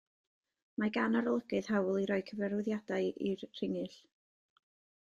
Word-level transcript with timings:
Mae 0.83 0.93
gan 0.95 1.17
arolygydd 1.19 1.69
hawl 1.75 2.01
i 2.05 2.09
roi 2.13 2.19
cyfarwyddiadau 2.31 3.13
i'r 3.31 3.47
rhingyll. 3.53 4.03